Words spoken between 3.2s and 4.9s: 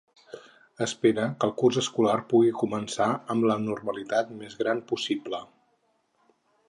amb la normalitat més gran